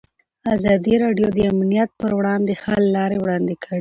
[0.55, 3.69] ازادي راډیو د امنیت پر وړاندې د حل لارې وړاندې کړي.